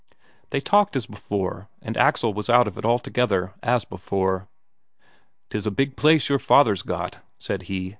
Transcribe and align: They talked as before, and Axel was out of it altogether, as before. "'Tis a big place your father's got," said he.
They 0.49 0.59
talked 0.59 0.95
as 0.95 1.05
before, 1.05 1.67
and 1.79 1.95
Axel 1.95 2.33
was 2.33 2.49
out 2.49 2.67
of 2.67 2.75
it 2.75 2.85
altogether, 2.85 3.53
as 3.61 3.85
before. 3.85 4.47
"'Tis 5.51 5.67
a 5.67 5.69
big 5.71 5.95
place 5.95 6.27
your 6.27 6.39
father's 6.39 6.81
got," 6.81 7.19
said 7.37 7.61
he. 7.69 7.89